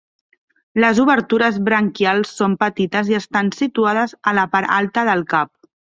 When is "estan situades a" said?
3.21-4.35